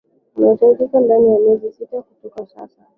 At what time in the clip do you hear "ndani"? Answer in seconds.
0.99-1.29